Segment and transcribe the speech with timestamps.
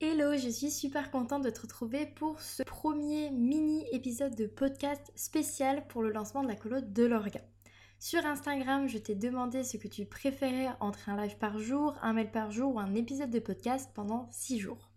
[0.00, 5.10] Hello, je suis super contente de te retrouver pour ce premier mini épisode de podcast
[5.16, 7.40] spécial pour le lancement de la colo de l'orga.
[7.98, 12.12] Sur Instagram, je t'ai demandé ce que tu préférais entre un live par jour, un
[12.12, 14.88] mail par jour ou un épisode de podcast pendant 6 jours.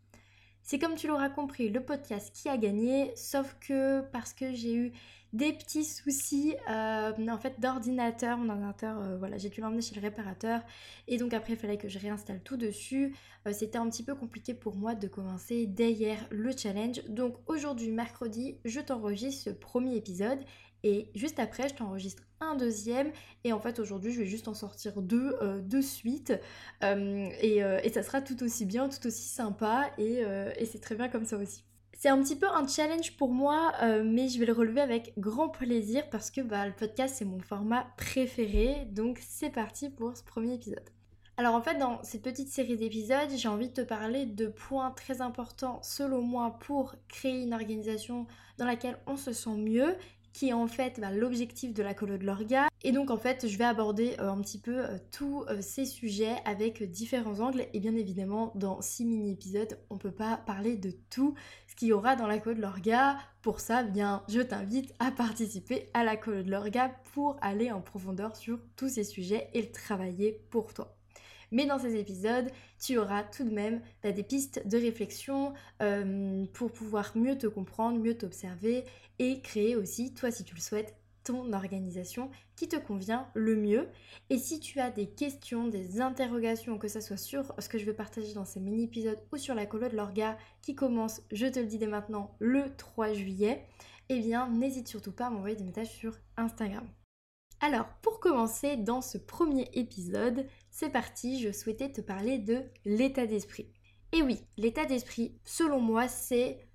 [0.61, 4.75] C'est comme tu l'auras compris, le podcast qui a gagné, sauf que parce que j'ai
[4.75, 4.91] eu
[5.34, 8.38] des petits soucis euh, en fait d'ordinateur.
[8.38, 10.61] Mon ordinateur, euh, voilà, j'ai dû l'emmener chez le réparateur
[11.07, 13.16] et donc après il fallait que je réinstalle tout dessus.
[13.48, 17.04] Euh, c'était un petit peu compliqué pour moi de commencer dès hier le challenge.
[17.07, 20.40] Donc aujourd'hui, mercredi, je t'enregistre ce premier épisode
[20.84, 23.12] et juste après, je t'enregistre un deuxième.
[23.43, 26.34] Et en fait, aujourd'hui, je vais juste en sortir deux de suite.
[26.82, 27.62] Et,
[27.93, 29.91] ça sera tout aussi bien, tout aussi sympa.
[29.99, 30.26] Et
[30.66, 31.63] c'est très bien comme ça aussi.
[32.02, 35.14] C'est un petit peu un challenge pour moi, euh, mais je vais le relever avec
[35.20, 38.88] grand plaisir parce que bah, le podcast c'est mon format préféré.
[38.90, 40.90] Donc c'est parti pour ce premier épisode.
[41.38, 44.90] Alors en fait dans cette petite série d'épisodes j'ai envie de te parler de points
[44.90, 48.26] très importants selon moi pour créer une organisation
[48.58, 49.96] dans laquelle on se sent mieux
[50.34, 52.68] qui est en fait bah, l'objectif de la colo de l'orga.
[52.84, 55.85] Et donc en fait, je vais aborder euh, un petit peu euh, tous euh, ces
[55.85, 57.65] sujets avec différents angles.
[57.74, 61.35] Et bien évidemment, dans six mini-épisodes, on peut pas parler de tout
[61.68, 63.18] ce qu'il y aura dans la colo de l'orga.
[63.41, 67.81] Pour ça, bien, je t'invite à participer à la colo de l'orga pour aller en
[67.81, 71.00] profondeur sur tous ces sujets et le travailler pour toi.
[71.52, 72.50] Mais dans ces épisodes,
[72.80, 75.53] tu auras tout de même des pistes de réflexion
[76.53, 78.85] pour pouvoir mieux te comprendre, mieux t'observer
[79.19, 83.88] et créer aussi, toi si tu le souhaites, ton organisation qui te convient le mieux.
[84.30, 87.86] Et si tu as des questions, des interrogations, que ce soit sur ce que je
[87.86, 91.59] vais partager dans ces mini-épisodes ou sur la colo de l'orga qui commence, je te
[91.59, 93.68] le dis dès maintenant, le 3 juillet,
[94.09, 96.88] eh bien n'hésite surtout pas à m'envoyer des messages sur Instagram.
[97.63, 103.28] Alors, pour commencer dans ce premier épisode, c'est parti, je souhaitais te parler de l'état
[103.28, 103.72] d'esprit.
[104.13, 106.68] Et oui, l'état d'esprit, selon moi, c'est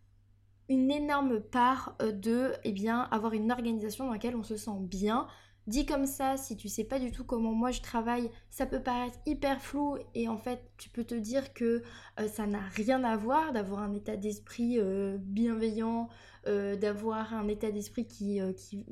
[0.69, 4.78] une énorme part euh, de eh bien, avoir une organisation dans laquelle on se sent
[4.78, 5.27] bien.
[5.67, 8.81] Dit comme ça, si tu sais pas du tout comment moi je travaille, ça peut
[8.81, 11.82] paraître hyper flou et en fait tu peux te dire que
[12.21, 16.09] euh, ça n'a rien à voir d'avoir un état d'esprit euh, bienveillant,
[16.47, 18.41] d'avoir un état d'esprit qui,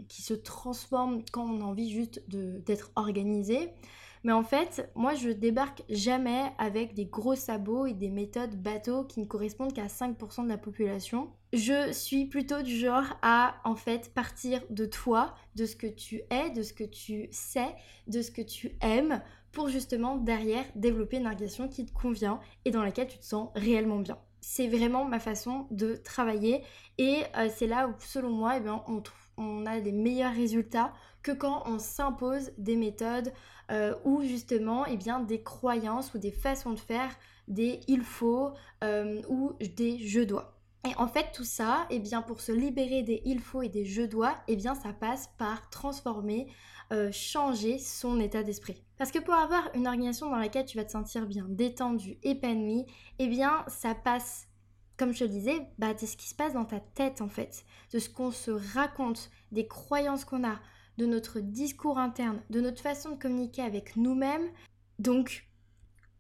[0.09, 3.71] qui, se transforme quand on a envie juste d'être organisé.
[4.25, 9.05] Mais en fait, moi je débarque jamais avec des gros sabots et des méthodes bateaux
[9.05, 11.31] qui ne correspondent qu'à 5% de la population.
[11.53, 16.23] Je suis plutôt du genre à en fait partir de toi, de ce que tu
[16.31, 17.69] es, de ce que tu sais,
[18.07, 22.71] de ce que tu aimes pour justement derrière développer une organisation qui te convient et
[22.71, 24.19] dans laquelle tu te sens réellement bien.
[24.41, 26.63] C'est vraiment ma façon de travailler
[26.99, 28.83] et euh, c'est là où selon moi eh bien,
[29.37, 30.93] on, a des meilleurs résultats
[31.25, 33.33] que quand on s'impose des méthodes
[33.73, 37.11] euh, ou justement eh bien, des croyances ou des façons de faire,
[37.49, 38.53] des il faut
[38.85, 40.61] euh, ou des je dois.
[40.87, 43.87] Et en fait tout ça, eh bien, pour se libérer des il faut et des
[43.87, 46.47] je dois, eh bien, ça passe par transformer,
[46.93, 48.85] euh, changer son état d'esprit.
[48.99, 52.85] Parce que pour avoir une organisation dans laquelle tu vas te sentir bien détendu, épanoui,
[53.19, 54.47] eh bien ça passe
[54.97, 57.65] comme je te disais, bah, c'est ce qui se passe dans ta tête en fait,
[57.93, 60.61] de ce qu'on se raconte, des croyances qu'on a,
[60.99, 64.49] de notre discours interne, de notre façon de communiquer avec nous-mêmes,
[64.99, 65.49] donc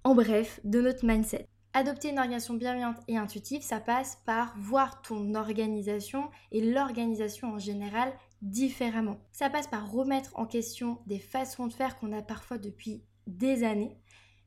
[0.04, 1.46] en bref, de notre mindset.
[1.72, 7.58] Adopter une organisation bienveillante et intuitive, ça passe par voir ton organisation et l'organisation en
[7.58, 8.12] général
[8.42, 9.18] différemment.
[9.32, 13.64] Ça passe par remettre en question des façons de faire qu'on a parfois depuis des
[13.64, 13.98] années.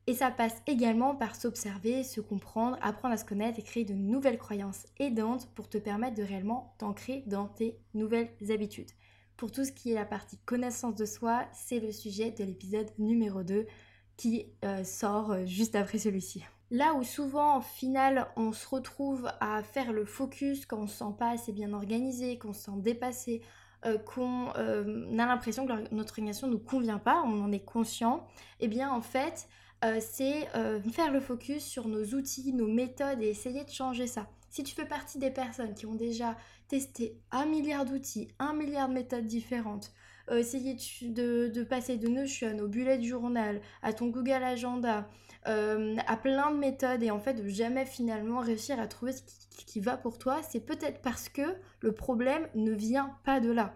[0.06, 3.92] Et ça passe également par s'observer, se comprendre, apprendre à se connaître et créer de
[3.92, 8.90] nouvelles croyances aidantes pour te permettre de réellement t'ancrer dans tes nouvelles habitudes.
[9.38, 12.90] Pour tout ce qui est la partie connaissance de soi, c'est le sujet de l'épisode
[12.98, 13.66] numéro 2
[14.16, 16.42] qui euh, sort euh, juste après celui-ci.
[16.72, 20.98] Là où souvent, au final, on se retrouve à faire le focus quand on se
[20.98, 23.40] sent pas assez bien organisé, qu'on se sent dépassé,
[23.86, 28.26] euh, qu'on a l'impression que notre organisation ne nous convient pas, on en est conscient,
[28.58, 29.48] eh bien en fait,
[30.00, 30.48] c'est
[30.90, 34.26] faire le focus sur nos outils, nos méthodes et essayer de changer ça.
[34.50, 36.36] Si tu fais partie des personnes qui ont déjà
[36.68, 39.92] testé un milliard d'outils, un milliard de méthodes différentes,
[40.30, 45.08] euh, essayer de, passer de Notion au bullet journal, à ton Google Agenda,
[45.46, 49.22] euh, à plein de méthodes et en fait de jamais finalement réussir à trouver ce
[49.64, 51.42] qui, va pour toi, c'est peut-être parce que
[51.80, 53.74] le problème ne vient pas de là.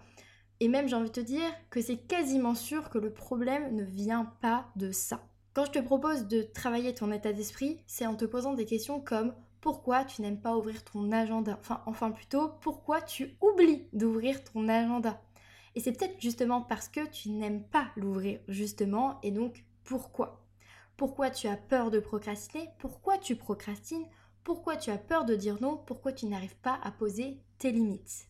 [0.60, 3.84] Et même j'ai envie de te dire que c'est quasiment sûr que le problème ne
[3.84, 5.24] vient pas de ça.
[5.54, 9.00] Quand je te propose de travailler ton état d'esprit, c'est en te posant des questions
[9.00, 11.56] comme pourquoi tu n'aimes pas ouvrir ton agenda?
[11.60, 15.22] Enfin, enfin plutôt, pourquoi tu oublies d'ouvrir ton agenda?
[15.74, 20.44] Et c'est peut-être justement parce que tu n'aimes pas l'ouvrir, justement, et donc pourquoi?
[20.96, 22.70] Pourquoi tu as peur de procrastiner?
[22.78, 24.06] Pourquoi tu procrastines?
[24.42, 28.26] Pourquoi tu as peur de dire non, pourquoi tu n'arrives pas à poser tes limites?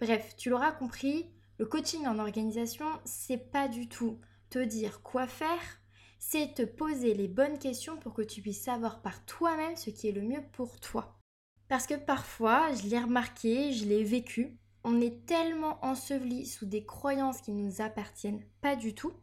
[0.00, 4.20] Bref, tu l'auras compris, le coaching en organisation, c'est pas du tout
[4.50, 5.80] te dire quoi faire,
[6.20, 10.06] c'est te poser les bonnes questions pour que tu puisses savoir par toi-même ce qui
[10.06, 11.18] est le mieux pour toi.
[11.66, 16.84] Parce que parfois, je l'ai remarqué, je l'ai vécu, on est tellement enseveli sous des
[16.84, 19.14] croyances qui ne nous appartiennent pas du tout,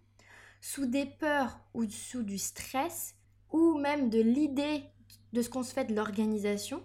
[0.60, 3.16] sous des peurs ou sous du stress,
[3.52, 4.84] ou même de l'idée
[5.34, 6.82] de ce qu'on se fait de l'organisation,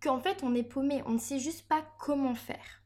[0.00, 2.82] qu'en fait on est paumé, on ne sait juste pas comment faire.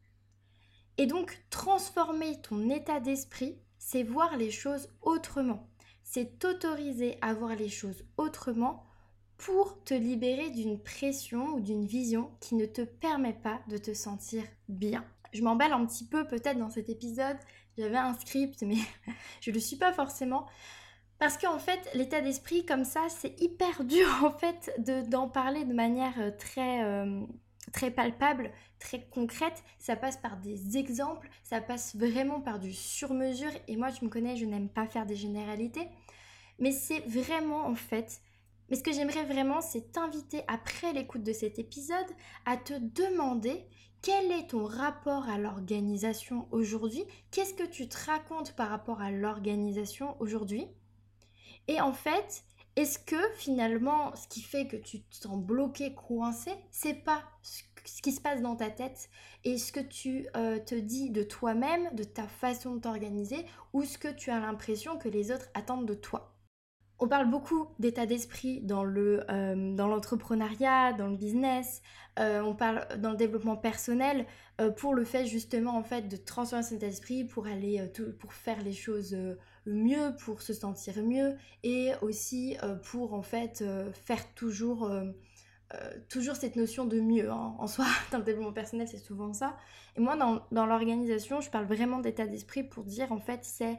[0.99, 5.70] Et donc transformer ton état d'esprit, c'est voir les choses autrement.
[6.13, 8.85] C'est t'autoriser à voir les choses autrement
[9.37, 13.95] pour te libérer d'une pression ou d'une vision qui ne te permet pas de te
[13.95, 15.05] sentir bien.
[15.33, 17.37] Je m'emballe un petit peu peut-être dans cet épisode,
[17.79, 18.79] j'avais un script mais
[19.41, 20.47] je ne le suis pas forcément.
[21.21, 24.75] Parce qu'en fait, l'état d'esprit comme ça, c'est hyper dur en fait
[25.09, 27.21] d'en parler de manière euh, très, euh,
[27.73, 29.63] très palpable, très concrète.
[29.79, 33.53] Ça passe par des exemples, ça passe vraiment par du sur-mesure.
[33.69, 35.89] Et moi, tu me connais, je n'aime pas faire des généralités.
[36.59, 38.21] Mais c'est vraiment en fait
[38.71, 42.07] mais ce que j'aimerais vraiment, c'est t'inviter après l'écoute de cet épisode
[42.47, 43.67] à te demander
[44.01, 49.11] quel est ton rapport à l'organisation aujourd'hui Qu'est-ce que tu te racontes par rapport à
[49.11, 50.67] l'organisation aujourd'hui?
[51.67, 52.45] Et en fait,
[52.77, 58.01] est-ce que finalement, ce qui fait que tu te sens bloqué, coincé, c'est pas ce
[58.03, 59.09] qui se passe dans ta tête?
[59.45, 63.85] Et ce que tu euh, te dis de toi-même, de ta façon de t'organiser, ou
[63.85, 66.37] ce que tu as l'impression que les autres attendent de toi?
[67.01, 71.83] On parle beaucoup d'état d'esprit dans le euh, dans l'entrepreneuriat, dans le business.
[72.19, 74.27] Euh, on parle dans le développement personnel
[74.77, 77.83] pour le fait justement en fait de transformer son état d'esprit pour aller
[78.19, 79.17] pour faire les choses
[79.73, 84.91] mieux, pour se sentir mieux et aussi pour en fait faire toujours
[86.09, 87.55] toujours cette notion de mieux hein.
[87.59, 89.57] en soi dans le développement personnel c'est souvent ça
[89.97, 93.79] et moi dans, dans l'organisation je parle vraiment d'état d'esprit pour dire en fait c'est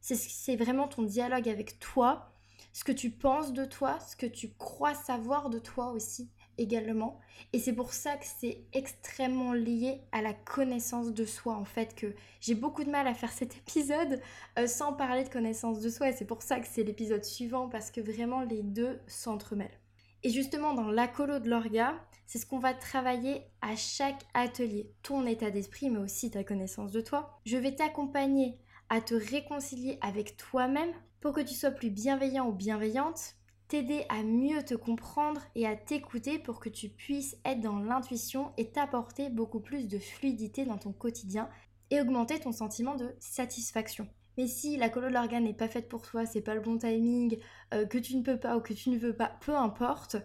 [0.00, 2.30] c'est vraiment ton dialogue avec toi
[2.72, 7.18] ce que tu penses de toi, ce que tu crois savoir de toi aussi également.
[7.52, 11.96] Et c'est pour ça que c'est extrêmement lié à la connaissance de soi en fait
[11.96, 14.20] que j'ai beaucoup de mal à faire cet épisode
[14.58, 17.68] euh, sans parler de connaissance de soi et c'est pour ça que c'est l'épisode suivant
[17.68, 19.80] parce que vraiment les deux s'entremêlent.
[20.22, 21.94] Et justement dans la colo de l'orga,
[22.26, 26.92] c'est ce qu'on va travailler à chaque atelier, ton état d'esprit mais aussi ta connaissance
[26.92, 27.40] de toi.
[27.46, 28.58] Je vais t'accompagner
[28.90, 33.34] à te réconcilier avec toi-même pour que tu sois plus bienveillant ou bienveillante,
[33.70, 38.52] t'aider à mieux te comprendre et à t'écouter pour que tu puisses être dans l'intuition
[38.56, 41.48] et t'apporter beaucoup plus de fluidité dans ton quotidien
[41.90, 44.08] et augmenter ton sentiment de satisfaction.
[44.36, 46.78] Mais si la colo de l'organe n'est pas faite pour toi, c'est pas le bon
[46.78, 47.38] timing,
[47.72, 50.16] euh, que tu ne peux pas ou que tu ne veux pas, peu importe,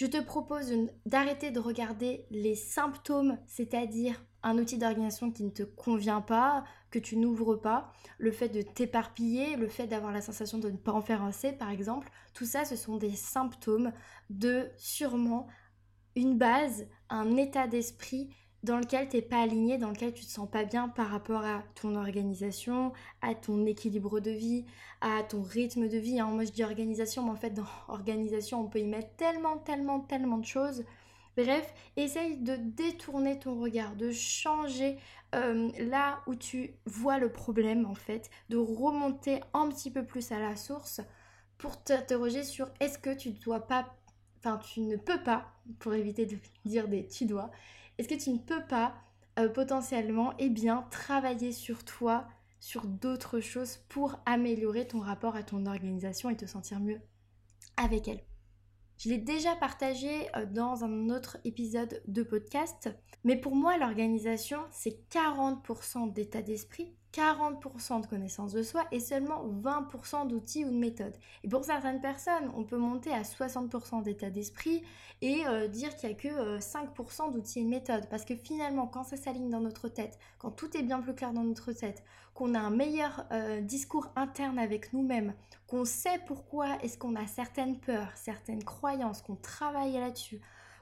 [0.00, 0.72] je te propose
[1.04, 6.98] d'arrêter de regarder les symptômes, c'est-à-dire un outil d'organisation qui ne te convient pas, que
[6.98, 10.92] tu n'ouvres pas, le fait de t'éparpiller, le fait d'avoir la sensation de ne pas
[10.92, 13.92] en faire assez par exemple, tout ça ce sont des symptômes
[14.30, 15.48] de sûrement
[16.16, 18.30] une base, un état d'esprit
[18.62, 21.44] dans lequel tu n'es pas aligné, dans lequel tu te sens pas bien par rapport
[21.44, 22.92] à ton organisation,
[23.22, 24.66] à ton équilibre de vie,
[25.00, 26.20] à ton rythme de vie.
[26.20, 26.26] Hein.
[26.26, 30.00] Moi je dis organisation, mais en fait dans organisation on peut y mettre tellement, tellement,
[30.00, 30.84] tellement de choses.
[31.36, 34.98] Bref, essaye de détourner ton regard, de changer
[35.34, 40.32] euh, là où tu vois le problème en fait, de remonter un petit peu plus
[40.32, 41.00] à la source
[41.56, 43.94] pour t'interroger sur est-ce que tu dois pas,
[44.38, 45.46] enfin tu ne peux pas,
[45.78, 47.50] pour éviter de dire des tu dois,
[48.00, 48.94] est-ce que tu ne peux pas
[49.38, 52.26] euh, potentiellement eh bien, travailler sur toi,
[52.58, 57.02] sur d'autres choses pour améliorer ton rapport à ton organisation et te sentir mieux
[57.76, 58.22] avec elle?
[58.96, 62.88] Je l'ai déjà partagé euh, dans un autre épisode de podcast,
[63.22, 69.44] mais pour moi l'organisation c'est 40% d'état d'esprit 40% de connaissance de soi et seulement
[69.46, 71.16] 20% d'outils ou de méthodes.
[71.42, 74.82] Et pour certaines personnes, on peut monter à 60% d'état d'esprit
[75.22, 78.08] et euh, dire qu'il n'y a que 5% euh, d'outils et de méthodes.
[78.08, 81.32] Parce que finalement, quand ça s'aligne dans notre tête, quand tout est bien plus clair
[81.32, 85.34] dans notre tête, qu'on a un meilleur euh, discours interne avec nous-mêmes,
[85.66, 90.40] qu'on sait pourquoi est-ce qu'on a certaines peurs, certaines croyances, qu'on travaille là-dessus,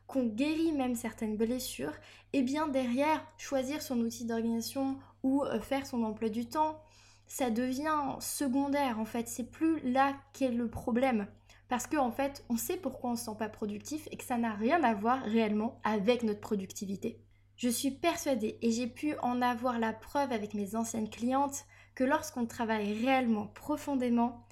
[0.08, 1.92] qu'on guérit même certaines blessures,
[2.32, 6.82] et bien derrière, choisir son outil d'organisation ou euh, faire son emploi du temps,
[7.28, 9.28] ça devient secondaire en fait.
[9.28, 11.28] C'est plus là qu'est le problème.
[11.68, 14.24] Parce qu'en en fait, on sait pourquoi on ne se sent pas productif et que
[14.24, 17.20] ça n'a rien à voir réellement avec notre productivité.
[17.56, 22.04] Je suis persuadée, et j'ai pu en avoir la preuve avec mes anciennes clientes, que
[22.04, 24.46] lorsqu'on travaille réellement profondément,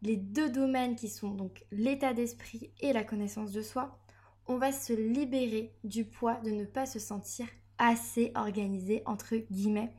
[0.00, 3.98] les deux domaines qui sont donc l'état d'esprit et la connaissance de soi,
[4.46, 7.46] on va se libérer du poids de ne pas se sentir
[7.78, 9.92] assez organisé entre guillemets.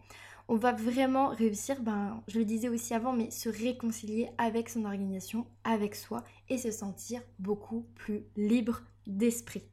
[0.48, 4.86] On va vraiment réussir, ben, je le disais aussi avant, mais se réconcilier avec son
[4.86, 9.64] organisation, avec soi et se sentir beaucoup plus libre d'esprit.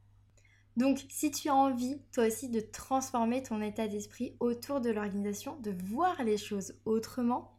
[0.76, 5.56] Donc, si tu as envie, toi aussi, de transformer ton état d'esprit autour de l'organisation,
[5.60, 7.58] de voir les choses autrement,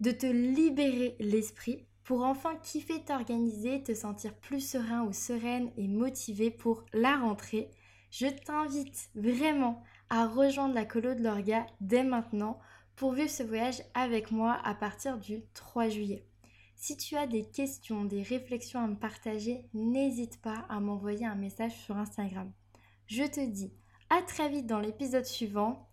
[0.00, 5.88] de te libérer l'esprit pour enfin kiffer t'organiser, te sentir plus serein ou sereine et
[5.88, 7.68] motivé pour la rentrée,
[8.10, 12.60] je t'invite vraiment à rejoindre la colo de l'orga dès maintenant
[12.96, 16.24] pour vivre ce voyage avec moi à partir du 3 juillet.
[16.76, 21.34] Si tu as des questions, des réflexions à me partager, n'hésite pas à m'envoyer un
[21.34, 22.50] message sur Instagram.
[23.04, 23.70] Je te dis
[24.08, 25.86] à très vite dans l'épisode suivant.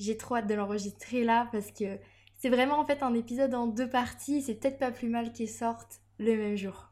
[0.00, 2.00] J'ai trop hâte de l'enregistrer là parce que
[2.42, 4.42] c'est vraiment en fait un épisode en deux parties.
[4.42, 6.91] C'est peut-être pas plus mal qu'il sorte le même jour.